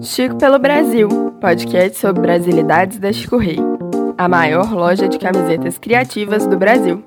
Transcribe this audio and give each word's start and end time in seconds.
Chico 0.00 0.36
pelo 0.36 0.60
Brasil, 0.60 1.08
podcast 1.40 1.98
sobre 1.98 2.22
brasilidades 2.22 3.00
da 3.00 3.12
Chico 3.12 3.36
Rei, 3.36 3.58
a 4.16 4.28
maior 4.28 4.72
loja 4.72 5.08
de 5.08 5.18
camisetas 5.18 5.76
criativas 5.76 6.46
do 6.46 6.56
Brasil. 6.56 7.02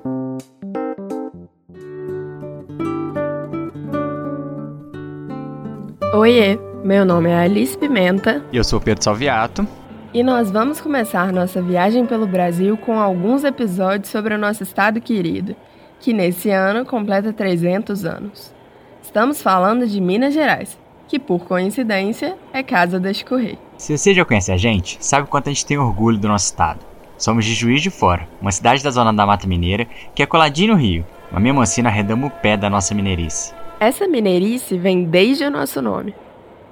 Oiê, 6.12 6.58
meu 6.84 7.06
nome 7.06 7.30
é 7.30 7.38
Alice 7.38 7.78
Pimenta. 7.78 8.44
E 8.52 8.58
eu 8.58 8.64
sou 8.64 8.78
Pedro 8.78 9.02
Salviato. 9.02 9.66
E 10.12 10.22
nós 10.22 10.50
vamos 10.50 10.78
começar 10.78 11.32
nossa 11.32 11.62
viagem 11.62 12.04
pelo 12.04 12.26
Brasil 12.26 12.76
com 12.76 13.00
alguns 13.00 13.42
episódios 13.42 14.10
sobre 14.10 14.34
o 14.34 14.38
nosso 14.38 14.62
estado 14.62 15.00
querido, 15.00 15.56
que 15.98 16.12
nesse 16.12 16.50
ano 16.50 16.84
completa 16.84 17.32
300 17.32 18.04
anos. 18.04 18.54
Estamos 19.02 19.40
falando 19.40 19.86
de 19.86 19.98
Minas 19.98 20.34
Gerais, 20.34 20.78
que 21.12 21.18
por 21.18 21.44
coincidência 21.44 22.38
é 22.54 22.62
casa 22.62 22.98
da 22.98 23.12
Chico 23.12 23.36
Se 23.76 23.98
você 23.98 24.14
já 24.14 24.24
conhece 24.24 24.50
a 24.50 24.56
gente, 24.56 24.96
sabe 24.98 25.24
o 25.24 25.30
quanto 25.30 25.50
a 25.50 25.52
gente 25.52 25.66
tem 25.66 25.76
orgulho 25.76 26.16
do 26.16 26.26
nosso 26.26 26.46
estado. 26.46 26.80
Somos 27.18 27.44
de 27.44 27.52
Juiz 27.52 27.82
de 27.82 27.90
Fora, 27.90 28.26
uma 28.40 28.50
cidade 28.50 28.82
da 28.82 28.90
zona 28.90 29.12
da 29.12 29.26
Mata 29.26 29.46
Mineira 29.46 29.86
que 30.14 30.22
é 30.22 30.26
coladinho 30.26 30.72
no 30.72 30.80
Rio, 30.80 31.04
mas 31.30 31.42
mesmo 31.42 31.60
assim 31.60 31.82
nós 31.82 31.92
redamos 31.92 32.30
o 32.30 32.34
pé 32.40 32.56
da 32.56 32.70
nossa 32.70 32.94
mineirice. 32.94 33.52
Essa 33.78 34.08
mineirice 34.08 34.78
vem 34.78 35.04
desde 35.04 35.44
o 35.44 35.50
nosso 35.50 35.82
nome. 35.82 36.14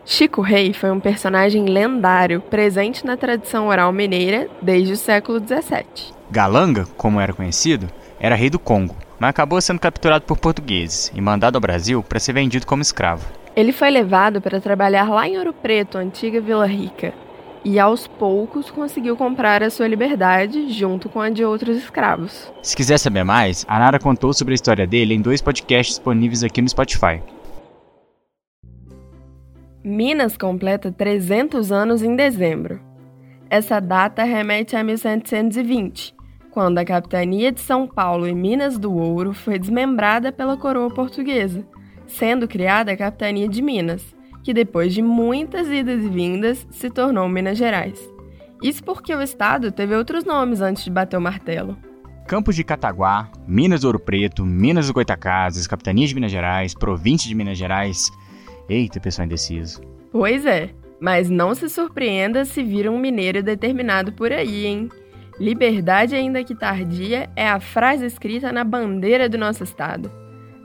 Chico 0.07 0.41
Rei 0.41 0.73
foi 0.73 0.91
um 0.91 1.01
personagem 1.01 1.67
lendário 1.67 2.41
presente 2.41 3.05
na 3.05 3.19
tradição 3.19 3.69
oral 3.69 3.93
mineira 3.93 4.48
desde 4.62 4.95
o 4.95 4.97
século 4.97 5.39
XVII. 5.39 6.15
Galanga, 6.31 6.87
como 6.97 7.20
era 7.20 7.34
conhecido, 7.34 7.91
era 8.19 8.34
rei 8.34 8.48
do 8.48 8.59
Congo, 8.59 8.97
mas 9.19 9.29
acabou 9.29 9.61
sendo 9.61 9.81
capturado 9.81 10.25
por 10.25 10.39
portugueses 10.39 11.12
e 11.15 11.20
mandado 11.20 11.57
ao 11.57 11.61
Brasil 11.61 12.03
para 12.03 12.19
ser 12.19 12.33
vendido 12.33 12.67
como 12.67 12.81
escravo. 12.81 13.40
Ele 13.60 13.73
foi 13.73 13.91
levado 13.91 14.41
para 14.41 14.59
trabalhar 14.59 15.10
lá 15.10 15.28
em 15.28 15.37
Ouro 15.37 15.52
Preto, 15.52 15.98
antiga 15.98 16.41
Vila 16.41 16.64
Rica, 16.64 17.12
e 17.62 17.78
aos 17.78 18.06
poucos 18.06 18.70
conseguiu 18.70 19.14
comprar 19.19 19.62
a 19.62 19.69
sua 19.69 19.86
liberdade 19.86 20.72
junto 20.72 21.11
com 21.11 21.20
a 21.20 21.28
de 21.28 21.44
outros 21.44 21.77
escravos. 21.77 22.50
Se 22.62 22.75
quiser 22.75 22.97
saber 22.97 23.22
mais, 23.22 23.67
a 23.69 23.78
Nara 23.78 23.98
contou 23.98 24.33
sobre 24.33 24.55
a 24.55 24.55
história 24.55 24.86
dele 24.86 25.12
em 25.12 25.20
dois 25.20 25.42
podcasts 25.42 25.97
disponíveis 25.97 26.42
aqui 26.42 26.62
no 26.62 26.70
Spotify. 26.70 27.22
Minas 29.84 30.39
completa 30.39 30.91
300 30.91 31.70
anos 31.70 32.02
em 32.02 32.17
dezembro. 32.17 32.80
Essa 33.50 33.78
data 33.78 34.24
remete 34.24 34.74
a 34.74 34.83
1720, 34.83 36.14
quando 36.50 36.78
a 36.78 36.84
capitania 36.86 37.52
de 37.52 37.61
São 37.61 37.86
Paulo 37.86 38.27
e 38.27 38.34
Minas 38.34 38.78
do 38.78 38.95
Ouro 38.95 39.34
foi 39.34 39.58
desmembrada 39.58 40.33
pela 40.33 40.56
coroa 40.56 40.89
portuguesa 40.89 41.62
sendo 42.11 42.48
criada 42.48 42.92
a 42.92 42.97
capitania 42.97 43.48
de 43.48 43.62
Minas, 43.62 44.14
que 44.42 44.55
depois 44.55 44.92
de 44.94 45.03
muitas 45.03 45.69
idas 45.69 46.05
e 46.05 46.08
vindas 46.08 46.67
se 46.70 46.91
tornou 46.91 47.28
Minas 47.28 47.58
Gerais. 47.58 47.98
Isso 48.62 48.83
porque 48.84 49.14
o 49.14 49.22
estado 49.22 49.72
teve 49.72 49.97
outros 49.97 50.25
nomes 50.25 50.61
antes 50.61 50.84
de 50.84 50.91
bater 50.91 51.17
o 51.17 51.20
martelo. 51.20 51.77
Campos 52.27 52.55
de 52.55 52.62
Cataguá, 52.62 53.30
Minas 53.47 53.80
do 53.80 53.86
Ouro 53.86 53.98
Preto, 53.98 54.44
Minas 54.44 54.86
do 54.86 54.92
Goitacazes, 54.92 55.67
Capitania 55.67 56.06
de 56.06 56.14
Minas 56.14 56.30
Gerais, 56.30 56.75
Província 56.75 57.28
de 57.28 57.34
Minas 57.34 57.58
Gerais. 57.58 58.11
Eita, 58.69 59.00
pessoal 59.00 59.27
indeciso. 59.27 59.80
Pois 60.12 60.47
é, 60.47 60.70
mas 61.00 61.30
não 61.30 61.55
se 61.55 61.69
surpreenda 61.69 62.45
se 62.45 62.62
vir 62.62 62.89
um 62.89 62.98
mineiro 62.98 63.42
determinado 63.42 64.12
por 64.12 64.33
aí, 64.33 64.67
hein? 64.67 64.89
Liberdade, 65.41 66.14
ainda 66.14 66.45
que 66.45 66.55
tardia, 66.55 67.30
é 67.34 67.48
a 67.48 67.58
frase 67.58 68.05
escrita 68.05 68.52
na 68.52 68.62
bandeira 68.62 69.28
do 69.28 69.39
nosso 69.39 69.64
estado. 69.64 70.11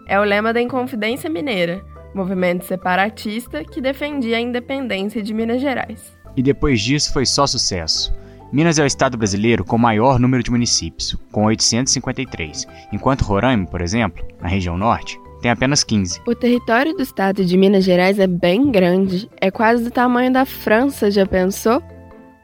É 0.08 0.20
o 0.20 0.24
lema 0.24 0.54
da 0.54 0.62
Inconfidência 0.62 1.28
Mineira, 1.28 1.84
movimento 2.14 2.64
separatista 2.64 3.64
que 3.64 3.82
defendia 3.82 4.38
a 4.38 4.40
independência 4.40 5.22
de 5.22 5.34
Minas 5.34 5.60
Gerais. 5.60 6.16
E 6.38 6.44
depois 6.44 6.80
disso 6.80 7.12
foi 7.12 7.26
só 7.26 7.48
sucesso. 7.48 8.14
Minas 8.52 8.78
é 8.78 8.84
o 8.84 8.86
estado 8.86 9.18
brasileiro 9.18 9.66
com 9.66 9.80
maior 9.80 10.20
número 10.20 10.44
de 10.44 10.52
municípios, 10.52 11.18
com 11.32 11.46
853, 11.46 12.68
enquanto 12.94 13.24
Roraima, 13.24 13.66
por 13.66 13.82
exemplo, 13.82 14.24
na 14.40 14.48
região 14.48 14.78
norte, 14.78 15.20
tem 15.42 15.50
apenas 15.50 15.84
15. 15.84 16.22
O 16.28 16.36
território 16.36 16.96
do 16.96 17.02
estado 17.02 17.44
de 17.44 17.58
Minas 17.58 17.84
Gerais 17.84 18.20
é 18.20 18.28
bem 18.28 18.72
grande, 18.72 19.28
é 19.42 19.50
quase 19.50 19.84
do 19.84 19.92
tamanho 19.92 20.32
da 20.32 20.46
França, 20.46 21.10
já 21.10 21.26
pensou? 21.26 21.82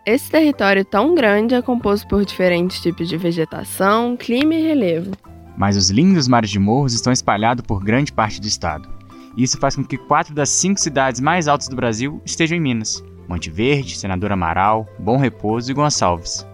Esse 0.04 0.32
território 0.32 0.84
tão 0.84 1.14
grande 1.14 1.54
é 1.54 1.62
composto 1.62 2.08
por 2.08 2.26
diferentes 2.26 2.82
tipos 2.82 3.08
de 3.08 3.18
vegetação, 3.18 4.18
clima 4.18 4.56
e 4.56 4.64
relevo 4.64 5.12
mas 5.58 5.78
os 5.78 5.90
lindos 5.90 6.28
mares 6.28 6.50
de 6.50 6.60
morros 6.60 6.94
estão 6.94 7.12
espalhados 7.12 7.66
por 7.66 7.84
grande 7.84 8.12
parte 8.12 8.40
do 8.40 8.48
estado. 8.48 8.90
Isso 9.38 9.58
faz 9.58 9.76
com 9.76 9.84
que 9.84 9.98
quatro 9.98 10.34
das 10.34 10.50
cinco 10.50 10.80
cidades 10.80 11.22
mais 11.22 11.48
altas 11.48 11.68
do 11.68 11.76
Brasil 11.76 12.22
estejam 12.26 12.58
em 12.58 12.62
Minas: 12.62 13.04
Monte 13.28 13.50
Verde, 13.50 13.98
Senador 13.98 14.32
Amaral, 14.32 14.86
Bom 15.00 15.18
Repouso 15.18 15.72
e 15.72 15.74
Gonçalves. 15.74 16.46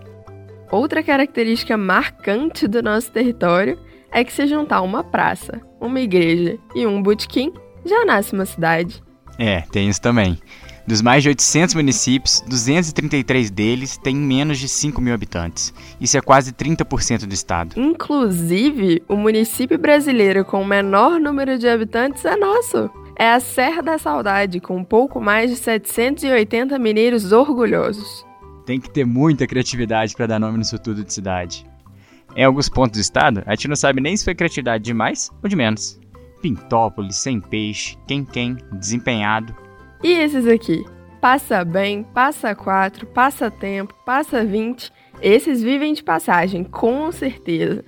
Outra 0.71 1.01
característica 1.01 1.77
marcante 1.77 2.67
do 2.67 2.83
nosso 2.83 3.11
território 3.11 3.79
é 4.11 4.23
que 4.23 4.33
se 4.33 4.45
juntar 4.47 4.81
uma 4.81 5.03
praça, 5.03 5.61
uma 5.79 5.99
igreja 5.99 6.57
e 6.75 6.85
um 6.85 7.01
botequim, 7.01 7.53
já 7.85 8.05
nasce 8.05 8.33
uma 8.33 8.45
cidade. 8.45 9.01
É, 9.39 9.61
tem 9.61 9.89
isso 9.89 10.01
também. 10.01 10.37
Dos 10.87 11.01
mais 11.01 11.21
de 11.21 11.27
800 11.27 11.75
municípios, 11.75 12.41
233 12.47 13.51
deles 13.51 13.97
têm 13.97 14.15
menos 14.15 14.57
de 14.57 14.69
5 14.69 15.01
mil 15.01 15.13
habitantes. 15.13 15.73
Isso 15.99 16.17
é 16.17 16.21
quase 16.21 16.53
30% 16.53 17.25
do 17.25 17.33
estado. 17.33 17.73
Inclusive, 17.75 19.03
o 19.05 19.17
município 19.17 19.77
brasileiro 19.77 20.45
com 20.45 20.61
o 20.61 20.65
menor 20.65 21.19
número 21.19 21.59
de 21.59 21.67
habitantes 21.67 22.23
é 22.23 22.37
nosso. 22.37 22.89
É 23.19 23.33
a 23.33 23.39
Serra 23.41 23.81
da 23.81 23.97
Saudade, 23.97 24.61
com 24.61 24.81
pouco 24.81 25.19
mais 25.19 25.51
de 25.51 25.57
780 25.57 26.79
mineiros 26.79 27.33
orgulhosos. 27.33 28.25
Tem 28.65 28.79
que 28.79 28.89
ter 28.89 29.05
muita 29.05 29.45
criatividade 29.45 30.15
para 30.15 30.27
dar 30.27 30.39
nome 30.39 30.59
nisso 30.59 30.79
tudo 30.79 31.03
de 31.03 31.13
cidade. 31.13 31.65
Em 32.33 32.45
alguns 32.45 32.69
pontos 32.69 32.97
do 32.97 33.01
estado, 33.01 33.43
a 33.45 33.55
gente 33.55 33.67
não 33.67 33.75
sabe 33.75 33.99
nem 33.99 34.15
se 34.15 34.23
foi 34.23 34.35
criatividade 34.35 34.85
de 34.85 34.93
mais 34.93 35.29
ou 35.43 35.49
de 35.49 35.55
menos. 35.55 35.99
Pintópolis, 36.41 37.17
Sem 37.17 37.41
Peixe, 37.41 37.97
Quem 38.07 38.23
Quem, 38.23 38.55
Desempenhado, 38.71 39.53
e 40.03 40.11
esses 40.11 40.47
aqui? 40.47 40.85
Passa 41.19 41.65
bem, 41.65 42.03
passa 42.03 42.53
quatro, 42.53 43.07
passa 43.07 43.49
tempo, 43.49 43.93
passa 44.05 44.45
vinte. 44.45 44.91
Esses 45.21 45.63
vivem 45.63 45.93
de 45.93 46.03
passagem, 46.03 46.63
com 46.63 47.11
certeza. 47.11 47.83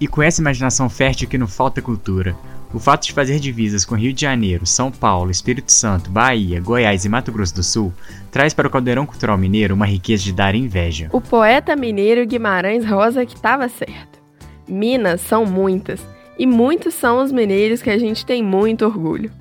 E 0.00 0.06
com 0.06 0.22
essa 0.22 0.40
imaginação 0.40 0.88
fértil 0.88 1.28
que 1.28 1.36
não 1.36 1.46
falta 1.48 1.82
cultura, 1.82 2.36
o 2.72 2.78
fato 2.78 3.06
de 3.06 3.12
fazer 3.12 3.40
divisas 3.40 3.84
com 3.84 3.96
Rio 3.96 4.12
de 4.12 4.20
Janeiro, 4.20 4.64
São 4.64 4.92
Paulo, 4.92 5.30
Espírito 5.30 5.72
Santo, 5.72 6.08
Bahia, 6.08 6.60
Goiás 6.60 7.04
e 7.04 7.08
Mato 7.08 7.32
Grosso 7.32 7.56
do 7.56 7.62
Sul 7.62 7.92
traz 8.30 8.54
para 8.54 8.68
o 8.68 8.70
caldeirão 8.70 9.04
cultural 9.04 9.36
mineiro 9.36 9.74
uma 9.74 9.86
riqueza 9.86 10.22
de 10.22 10.32
dar 10.32 10.54
inveja. 10.54 11.08
O 11.12 11.20
poeta 11.20 11.74
mineiro 11.74 12.24
Guimarães 12.24 12.86
Rosa 12.86 13.26
que 13.26 13.34
estava 13.34 13.68
certo. 13.68 14.20
Minas 14.68 15.20
são 15.20 15.44
muitas, 15.44 16.00
e 16.38 16.46
muitos 16.46 16.94
são 16.94 17.22
os 17.22 17.32
mineiros 17.32 17.82
que 17.82 17.90
a 17.90 17.98
gente 17.98 18.24
tem 18.24 18.42
muito 18.42 18.86
orgulho. 18.86 19.32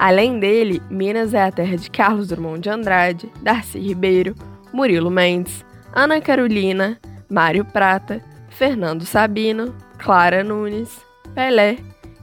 Além 0.00 0.40
dele, 0.40 0.80
Minas 0.88 1.34
é 1.34 1.42
a 1.42 1.52
terra 1.52 1.76
de 1.76 1.90
Carlos 1.90 2.28
Drummond 2.28 2.62
de 2.62 2.70
Andrade, 2.70 3.30
Darcy 3.42 3.78
Ribeiro, 3.78 4.34
Murilo 4.72 5.10
Mendes, 5.10 5.62
Ana 5.92 6.22
Carolina, 6.22 6.98
Mário 7.30 7.66
Prata, 7.66 8.24
Fernando 8.48 9.04
Sabino, 9.04 9.74
Clara 9.98 10.42
Nunes, 10.42 11.04
Pelé, 11.34 11.76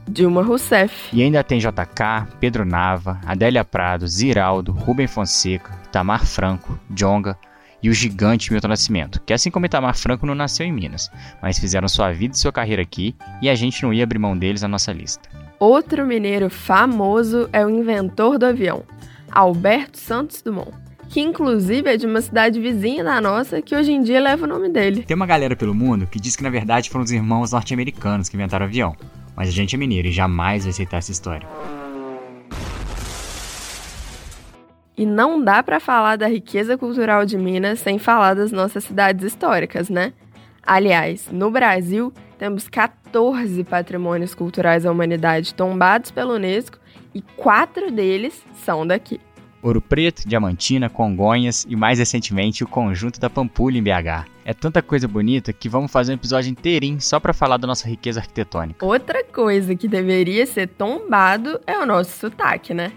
Dilma 0.10 0.42
Rousseff. 0.42 1.16
E 1.16 1.22
ainda 1.22 1.44
tem 1.44 1.60
JK, 1.60 2.36
Pedro 2.40 2.66
Nava, 2.66 3.22
Adélia 3.24 3.64
Prado, 3.64 4.08
Ziraldo, 4.08 4.72
Rubem 4.72 5.06
Fonseca, 5.06 5.80
Itamar 5.86 6.26
Franco, 6.26 6.80
Jonga 6.90 7.38
e 7.84 7.92
o 7.92 7.94
gigante 7.94 8.52
Milton 8.52 8.70
Nascimento, 8.70 9.22
que 9.24 9.34
assim 9.34 9.52
como 9.52 9.68
Itamar 9.68 9.96
Franco 9.96 10.26
não 10.26 10.34
nasceu 10.34 10.66
em 10.66 10.72
Minas, 10.72 11.12
mas 11.44 11.60
fizeram 11.60 11.88
sua 11.88 12.12
vida 12.12 12.34
e 12.34 12.40
sua 12.40 12.52
carreira 12.52 12.82
aqui 12.82 13.16
e 13.40 13.48
a 13.48 13.54
gente 13.54 13.84
não 13.84 13.94
ia 13.94 14.04
abrir 14.04 14.18
mão 14.18 14.36
deles 14.36 14.64
na 14.64 14.68
nossa 14.68 14.92
lista. 14.92 15.30
Outro 15.60 16.06
mineiro 16.06 16.52
famoso 16.52 17.50
é 17.52 17.66
o 17.66 17.70
inventor 17.70 18.38
do 18.38 18.46
avião, 18.46 18.84
Alberto 19.32 19.98
Santos 19.98 20.40
Dumont, 20.44 20.72
que 21.10 21.20
inclusive 21.20 21.90
é 21.90 21.98
de 21.98 22.06
uma 22.06 22.22
cidade 22.22 22.60
vizinha 22.60 23.04
da 23.04 23.20
nossa 23.20 23.60
que 23.60 23.76
hoje 23.76 23.92
em 23.92 24.04
dia 24.04 24.22
leva 24.22 24.46
o 24.46 24.48
nome 24.48 24.70
dele. 24.70 25.02
Tem 25.02 25.16
uma 25.16 25.26
galera 25.26 25.56
pelo 25.56 25.74
mundo 25.74 26.06
que 26.06 26.20
diz 26.20 26.36
que 26.36 26.44
na 26.44 26.52
verdade 26.52 26.92
foram 26.92 27.04
os 27.04 27.12
irmãos 27.12 27.54
norte-americanos 27.54 28.30
que 28.30 28.36
inventaram 28.36 28.68
o 28.68 28.70
avião, 28.70 28.96
mas 29.36 29.50
a 29.50 29.52
gente 29.52 29.76
é 29.76 29.80
mineiro 29.80 30.10
e 30.10 30.12
jamais 30.12 30.62
vai 30.62 30.70
aceitar 30.70 30.98
essa 30.98 31.12
história. 31.12 31.48
E 34.96 35.08
não 35.08 35.44
dá 35.44 35.64
para 35.64 35.80
falar 35.80 36.18
da 36.18 36.28
riqueza 36.28 36.78
cultural 36.78 37.26
de 37.26 37.36
Minas 37.36 37.80
sem 37.80 37.98
falar 37.98 38.36
das 38.36 38.52
nossas 38.52 38.84
cidades 38.84 39.26
históricas, 39.26 39.90
né? 39.90 40.14
Aliás, 40.62 41.30
no 41.32 41.50
Brasil, 41.50 42.14
temos 42.38 42.68
14 42.68 43.64
patrimônios 43.64 44.36
culturais 44.36 44.84
da 44.84 44.92
humanidade 44.92 45.54
tombados 45.54 46.12
pela 46.12 46.36
Unesco 46.36 46.78
e 47.14 47.22
quatro 47.22 47.92
deles 47.92 48.46
são 48.54 48.86
daqui. 48.86 49.20
Ouro 49.62 49.82
Preto, 49.82 50.28
Diamantina, 50.28 50.90
Congonhas 50.90 51.66
e 51.68 51.76
mais 51.76 52.00
recentemente 52.00 52.64
o 52.64 52.68
Conjunto 52.68 53.20
da 53.20 53.30
Pampulha 53.30 53.78
em 53.78 53.84
BH. 53.84 54.28
É 54.46 54.54
tanta 54.54 54.82
coisa 54.82 55.08
bonita 55.08 55.52
que 55.52 55.68
vamos 55.68 55.92
fazer 55.92 56.12
um 56.12 56.16
episódio 56.16 56.52
inteirinho 56.52 57.02
só 57.02 57.20
para 57.20 57.34
falar 57.34 57.58
da 57.58 57.68
nossa 57.68 57.88
riqueza 57.88 58.20
arquitetônica. 58.20 58.86
Outra 58.86 59.24
coisa 59.24 59.76
que 59.76 59.88
deveria 59.88 60.46
ser 60.46 60.68
tombado 60.68 61.60
é 61.66 61.78
o 61.78 61.86
nosso 61.86 62.12
sotaque, 62.12 62.74
né? 62.74 62.92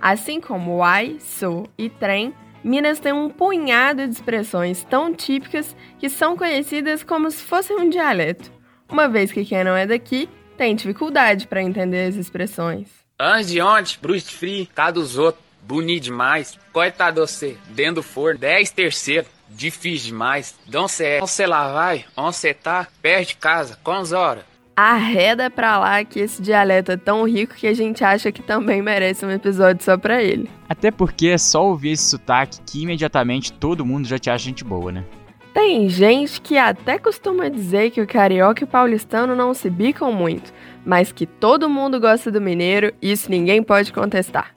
Assim 0.00 0.40
como 0.40 0.82
ai, 0.82 1.16
sou 1.20 1.68
e 1.78 1.88
trem, 1.88 2.34
Minas 2.62 3.00
tem 3.00 3.12
um 3.12 3.30
punhado 3.30 4.06
de 4.06 4.12
expressões 4.12 4.84
tão 4.84 5.14
típicas 5.14 5.74
que 5.98 6.08
são 6.10 6.36
conhecidas 6.36 7.02
como 7.02 7.30
se 7.30 7.42
fossem 7.42 7.78
um 7.78 7.88
dialeto, 7.88 8.52
uma 8.90 9.08
vez 9.08 9.32
que 9.32 9.44
quem 9.44 9.64
não 9.64 9.76
é 9.76 9.86
daqui 9.86 10.28
tem 10.56 10.74
dificuldade 10.74 11.46
para 11.46 11.62
entender 11.62 12.08
as 12.08 12.16
expressões. 12.16 12.88
Antes 13.18 13.50
de 13.50 13.60
ontem, 13.60 13.98
Bruce 14.00 14.30
Free, 14.32 14.68
cá 14.74 14.90
dos 14.90 15.18
outros, 15.18 15.44
bonito 15.62 16.04
demais. 16.04 16.58
Coitado 16.72 17.20
você, 17.20 17.56
dentro 17.70 17.96
do 17.96 18.02
forno, 18.02 18.38
10 18.40 18.70
terceiro, 18.70 19.26
difícil 19.48 20.08
demais. 20.08 20.54
Dão 20.66 20.88
cê 20.88 21.04
é, 21.04 21.22
onde 21.22 21.46
lá 21.46 21.72
vai, 21.72 22.04
onde 22.16 22.36
cê 22.36 22.54
tá, 22.54 22.86
perto 23.02 23.28
de 23.28 23.36
casa, 23.36 23.78
quantas 23.82 24.12
horas? 24.12 24.44
Arreda 24.76 25.50
pra 25.50 25.78
lá 25.78 26.02
que 26.02 26.20
esse 26.20 26.40
dialeto 26.40 26.92
é 26.92 26.96
tão 26.96 27.24
rico 27.28 27.54
que 27.54 27.66
a 27.66 27.74
gente 27.74 28.02
acha 28.02 28.32
que 28.32 28.42
também 28.42 28.80
merece 28.80 29.26
um 29.26 29.30
episódio 29.30 29.84
só 29.84 29.98
pra 29.98 30.22
ele. 30.22 30.48
Até 30.66 30.90
porque 30.90 31.28
é 31.28 31.36
só 31.36 31.66
ouvir 31.66 31.90
esse 31.90 32.04
sotaque 32.04 32.58
que 32.62 32.82
imediatamente 32.82 33.52
todo 33.52 33.84
mundo 33.84 34.08
já 34.08 34.18
te 34.18 34.30
acha 34.30 34.44
gente 34.44 34.64
boa, 34.64 34.90
né? 34.90 35.04
Tem 35.52 35.88
gente 35.88 36.40
que 36.40 36.56
até 36.56 36.96
costuma 36.98 37.48
dizer 37.48 37.90
que 37.90 38.00
o 38.00 38.06
carioca 38.06 38.62
e 38.62 38.64
o 38.64 38.68
paulistano 38.68 39.34
não 39.34 39.52
se 39.52 39.68
bicam 39.68 40.12
muito, 40.12 40.52
mas 40.84 41.10
que 41.10 41.26
todo 41.26 41.68
mundo 41.68 42.00
gosta 42.00 42.30
do 42.30 42.40
mineiro, 42.40 42.92
isso 43.02 43.28
ninguém 43.28 43.60
pode 43.62 43.92
contestar. 43.92 44.54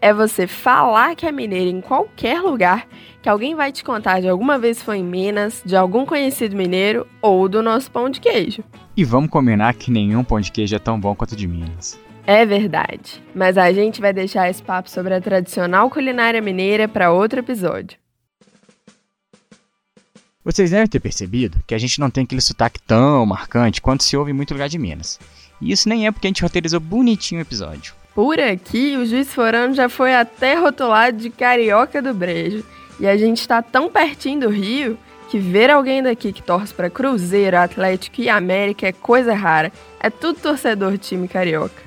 É 0.00 0.14
você 0.14 0.46
falar 0.46 1.14
que 1.14 1.26
é 1.26 1.32
mineiro 1.32 1.68
em 1.68 1.82
qualquer 1.82 2.40
lugar 2.40 2.88
que 3.20 3.28
alguém 3.28 3.54
vai 3.54 3.70
te 3.70 3.84
contar 3.84 4.20
de 4.20 4.28
alguma 4.28 4.58
vez 4.58 4.82
foi 4.82 4.96
em 4.96 5.04
Minas, 5.04 5.62
de 5.62 5.76
algum 5.76 6.06
conhecido 6.06 6.56
mineiro 6.56 7.06
ou 7.20 7.46
do 7.46 7.62
nosso 7.62 7.90
pão 7.90 8.08
de 8.08 8.18
queijo. 8.18 8.64
E 8.96 9.04
vamos 9.04 9.28
combinar 9.28 9.74
que 9.74 9.90
nenhum 9.90 10.24
pão 10.24 10.40
de 10.40 10.50
queijo 10.50 10.74
é 10.74 10.78
tão 10.78 10.98
bom 10.98 11.14
quanto 11.14 11.32
o 11.32 11.36
de 11.36 11.46
Minas. 11.46 12.00
É 12.26 12.46
verdade, 12.46 13.22
mas 13.34 13.58
a 13.58 13.70
gente 13.72 14.00
vai 14.00 14.12
deixar 14.12 14.48
esse 14.48 14.62
papo 14.62 14.88
sobre 14.88 15.12
a 15.12 15.20
tradicional 15.20 15.90
culinária 15.90 16.40
mineira 16.40 16.88
para 16.88 17.12
outro 17.12 17.40
episódio. 17.40 17.99
Vocês 20.42 20.70
devem 20.70 20.86
ter 20.86 21.00
percebido 21.00 21.58
que 21.66 21.74
a 21.74 21.78
gente 21.78 22.00
não 22.00 22.08
tem 22.08 22.24
aquele 22.24 22.40
sotaque 22.40 22.80
tão 22.80 23.26
marcante 23.26 23.82
quanto 23.82 24.02
se 24.02 24.16
ouve 24.16 24.30
em 24.30 24.34
muito 24.34 24.54
lugar 24.54 24.70
de 24.70 24.78
Minas. 24.78 25.20
E 25.60 25.70
isso 25.70 25.86
nem 25.86 26.06
é 26.06 26.10
porque 26.10 26.26
a 26.26 26.30
gente 26.30 26.42
roteirizou 26.42 26.80
bonitinho 26.80 27.40
o 27.40 27.42
episódio. 27.42 27.92
Por 28.14 28.40
aqui, 28.40 28.96
o 28.96 29.04
Juiz 29.04 29.32
Forano 29.34 29.74
já 29.74 29.90
foi 29.90 30.14
até 30.14 30.54
rotulado 30.54 31.18
de 31.18 31.28
carioca 31.28 32.00
do 32.00 32.14
brejo. 32.14 32.64
E 32.98 33.06
a 33.06 33.18
gente 33.18 33.38
está 33.38 33.60
tão 33.60 33.90
pertinho 33.90 34.40
do 34.40 34.48
Rio 34.48 34.98
que 35.30 35.38
ver 35.38 35.68
alguém 35.68 36.02
daqui 36.02 36.32
que 36.32 36.42
torce 36.42 36.72
para 36.72 36.88
Cruzeiro, 36.88 37.58
Atlético 37.58 38.22
e 38.22 38.30
América 38.30 38.86
é 38.86 38.92
coisa 38.92 39.34
rara. 39.34 39.70
É 40.00 40.08
tudo 40.08 40.40
torcedor 40.40 40.92
de 40.92 40.98
time 40.98 41.28
carioca. 41.28 41.82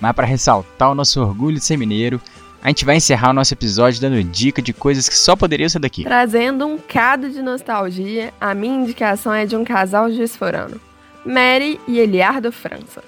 Mas 0.00 0.12
para 0.12 0.26
ressaltar 0.26 0.90
o 0.90 0.94
nosso 0.94 1.20
orgulho 1.20 1.58
de 1.58 1.64
ser 1.64 1.76
mineiro, 1.76 2.18
a 2.62 2.68
gente 2.68 2.84
vai 2.84 2.96
encerrar 2.96 3.30
o 3.30 3.34
nosso 3.34 3.54
episódio 3.54 4.00
dando 4.00 4.22
dica 4.22 4.60
de 4.60 4.72
coisas 4.72 5.08
que 5.08 5.16
só 5.16 5.36
poderiam 5.36 5.68
ser 5.68 5.78
daqui. 5.78 6.04
Trazendo 6.04 6.66
um 6.66 6.78
cado 6.78 7.30
de 7.30 7.40
nostalgia, 7.40 8.32
a 8.40 8.54
minha 8.54 8.76
indicação 8.76 9.32
é 9.32 9.46
de 9.46 9.56
um 9.56 9.64
casal 9.64 10.10
juiz-forano, 10.10 10.80
Mary 11.24 11.80
e 11.86 11.98
Eliardo 11.98 12.50
França. 12.50 13.02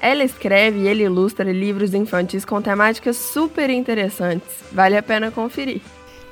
Ela 0.00 0.24
escreve 0.24 0.80
e 0.80 0.88
ele 0.88 1.04
ilustra 1.04 1.52
livros 1.52 1.94
infantis 1.94 2.44
com 2.44 2.60
temáticas 2.60 3.16
super 3.16 3.70
interessantes. 3.70 4.48
Vale 4.72 4.96
a 4.96 5.02
pena 5.02 5.30
conferir. 5.30 5.80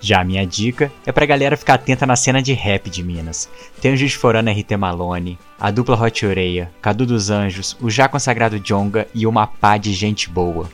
Já 0.01 0.23
a 0.23 0.25
minha 0.25 0.47
dica 0.47 0.91
é 1.05 1.13
pra 1.13 1.27
galera 1.27 1.57
ficar 1.57 1.75
atenta 1.75 2.07
na 2.07 2.17
cena 2.17 2.43
de 2.43 2.53
rap 2.53 2.89
de 2.89 3.03
Minas. 3.03 3.51
Tem 3.81 3.93
o 3.93 3.97
Juiz 3.97 4.15
Forano 4.15 4.51
RT 4.51 4.77
Malone, 4.77 5.39
a 5.61 5.71
dupla 5.71 6.01
Hot 6.01 6.25
Oreia, 6.25 6.73
Cadu 6.81 7.05
dos 7.05 7.31
Anjos, 7.31 7.77
o 7.81 7.91
já 7.91 8.09
consagrado 8.09 8.59
Jonga 8.59 9.07
e 9.15 9.27
uma 9.27 9.47
pá 9.47 9.77
de 9.77 9.93
gente 9.93 10.29
boa. 10.29 10.69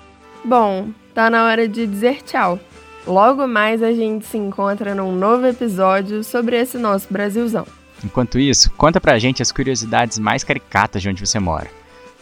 Bom, 0.44 0.90
tá 1.16 1.30
na 1.30 1.46
hora 1.46 1.66
de 1.66 1.86
dizer 1.86 2.20
tchau. 2.22 2.60
Logo 3.06 3.46
mais 3.46 3.82
a 3.82 3.90
gente 3.90 4.26
se 4.26 4.36
encontra 4.36 4.94
num 4.94 5.16
novo 5.16 5.46
episódio 5.46 6.22
sobre 6.22 6.60
esse 6.60 6.76
nosso 6.76 7.10
Brasilzão. 7.10 7.66
Enquanto 8.04 8.38
isso, 8.38 8.70
conta 8.72 9.00
pra 9.00 9.18
gente 9.18 9.40
as 9.40 9.50
curiosidades 9.50 10.18
mais 10.18 10.44
caricatas 10.44 11.00
de 11.00 11.08
onde 11.08 11.26
você 11.26 11.38
mora. 11.38 11.70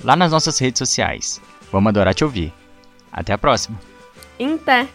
Lá 0.05 0.15
nas 0.15 0.31
nossas 0.31 0.57
redes 0.61 0.79
sociais. 0.79 1.43
Vamos 1.73 1.89
adorar 1.89 2.15
te 2.15 2.23
ouvir. 2.23 2.53
Até 3.13 3.33
a 3.33 3.39
próxima. 3.39 3.77
Pé! 4.65 4.87